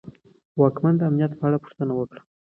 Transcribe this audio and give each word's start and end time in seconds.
واکمن 0.59 0.93
د 0.97 1.01
امنیت 1.09 1.31
په 1.35 1.43
اړه 1.47 1.57
پوښتنه 1.63 1.93
وکړه. 1.95 2.21